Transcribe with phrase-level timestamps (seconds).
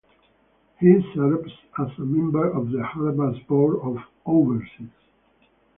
[0.79, 4.89] He served as a member of the Harvard Board of Overseers.